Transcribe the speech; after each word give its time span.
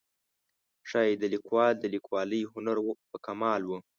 ښایي 0.89 1.13
د 1.21 1.23
لیکوال 1.33 1.73
د 1.79 1.85
لیکوالۍ 1.95 2.41
هنر 2.53 2.77
و 2.81 2.89
کمال 3.25 3.61
و. 3.65 3.71